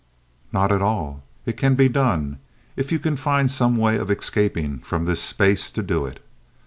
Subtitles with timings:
[0.51, 1.21] "Not at all.
[1.45, 2.39] It can be done
[2.75, 6.19] if you can find some way of escaping from this space to do it.